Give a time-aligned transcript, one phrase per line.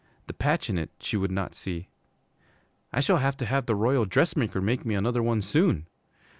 [0.25, 1.89] The patch in it she would not see.
[2.91, 5.85] 'I shall have to have the Royal Dressmaker make me another one soon.